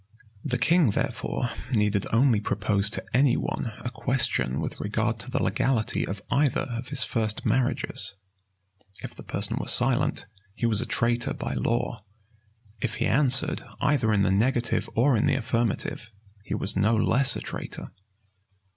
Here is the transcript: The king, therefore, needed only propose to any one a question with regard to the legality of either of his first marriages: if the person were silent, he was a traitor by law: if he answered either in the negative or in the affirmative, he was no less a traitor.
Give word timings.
The 0.43 0.57
king, 0.57 0.89
therefore, 0.89 1.51
needed 1.71 2.07
only 2.11 2.39
propose 2.41 2.89
to 2.89 3.05
any 3.13 3.37
one 3.37 3.71
a 3.81 3.91
question 3.91 4.59
with 4.59 4.79
regard 4.79 5.19
to 5.19 5.29
the 5.29 5.43
legality 5.43 6.07
of 6.07 6.23
either 6.31 6.61
of 6.71 6.87
his 6.87 7.03
first 7.03 7.45
marriages: 7.45 8.15
if 9.03 9.13
the 9.15 9.21
person 9.21 9.57
were 9.57 9.67
silent, 9.67 10.25
he 10.55 10.65
was 10.65 10.81
a 10.81 10.87
traitor 10.87 11.35
by 11.35 11.53
law: 11.53 12.03
if 12.81 12.95
he 12.95 13.05
answered 13.05 13.63
either 13.79 14.11
in 14.11 14.23
the 14.23 14.31
negative 14.31 14.89
or 14.95 15.15
in 15.15 15.27
the 15.27 15.35
affirmative, 15.35 16.09
he 16.45 16.55
was 16.55 16.75
no 16.75 16.95
less 16.95 17.35
a 17.35 17.39
traitor. 17.41 17.91